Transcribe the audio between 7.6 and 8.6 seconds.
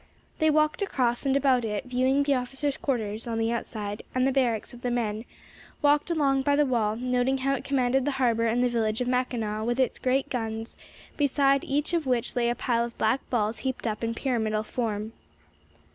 commanded the harbor